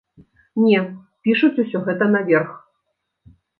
[0.63, 0.79] Не,
[1.27, 2.59] пішуць усё гэта наверх!